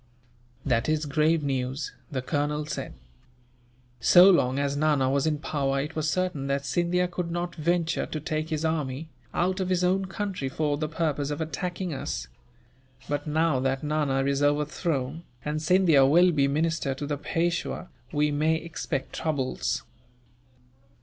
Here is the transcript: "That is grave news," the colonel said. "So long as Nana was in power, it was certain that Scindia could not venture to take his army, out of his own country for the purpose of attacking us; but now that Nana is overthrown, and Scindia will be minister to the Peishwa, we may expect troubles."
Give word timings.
"That 0.65 0.89
is 0.89 1.05
grave 1.05 1.43
news," 1.43 1.91
the 2.11 2.23
colonel 2.23 2.65
said. 2.65 2.95
"So 3.99 4.31
long 4.31 4.57
as 4.57 4.75
Nana 4.75 5.11
was 5.11 5.27
in 5.27 5.37
power, 5.37 5.79
it 5.79 5.95
was 5.95 6.09
certain 6.09 6.47
that 6.47 6.65
Scindia 6.65 7.07
could 7.07 7.29
not 7.29 7.53
venture 7.53 8.07
to 8.07 8.19
take 8.19 8.49
his 8.49 8.65
army, 8.65 9.09
out 9.31 9.59
of 9.59 9.69
his 9.69 9.83
own 9.83 10.05
country 10.05 10.49
for 10.49 10.75
the 10.75 10.89
purpose 10.89 11.29
of 11.29 11.39
attacking 11.39 11.93
us; 11.93 12.27
but 13.07 13.27
now 13.27 13.59
that 13.59 13.83
Nana 13.83 14.25
is 14.25 14.41
overthrown, 14.41 15.21
and 15.45 15.61
Scindia 15.61 16.03
will 16.07 16.31
be 16.31 16.47
minister 16.47 16.95
to 16.95 17.05
the 17.05 17.17
Peishwa, 17.19 17.87
we 18.11 18.31
may 18.31 18.55
expect 18.55 19.13
troubles." 19.13 19.83